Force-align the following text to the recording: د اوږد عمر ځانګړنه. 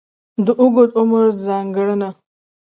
د 0.45 0.47
اوږد 0.61 0.89
عمر 0.99 1.27
ځانګړنه. 1.45 2.09